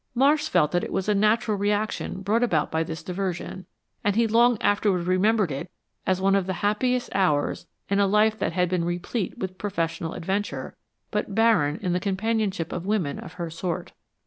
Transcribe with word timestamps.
Marsh 0.15 0.49
felt 0.49 0.71
that 0.71 0.83
it 0.83 0.91
was 0.91 1.07
a 1.07 1.13
natural 1.13 1.55
reaction 1.55 2.23
brought 2.23 2.41
about 2.41 2.71
by 2.71 2.81
this 2.81 3.03
diversion, 3.03 3.67
and 4.03 4.15
he 4.15 4.25
long 4.25 4.59
afterward 4.59 5.05
remembered 5.05 5.51
it 5.51 5.69
as 6.07 6.19
one 6.19 6.33
of 6.33 6.47
the 6.47 6.53
happiest 6.65 7.07
hours 7.13 7.67
in 7.87 7.99
a 7.99 8.07
life 8.07 8.35
that 8.39 8.53
had 8.53 8.67
been 8.67 8.83
replete 8.83 9.37
with 9.37 9.59
professional 9.59 10.15
adventure, 10.15 10.75
but 11.11 11.35
barren 11.35 11.75
in 11.83 11.93
the 11.93 11.99
companionship 11.99 12.71
of 12.73 12.83
women 12.83 13.19
of 13.19 13.33
her 13.33 13.51
sort. 13.51 13.91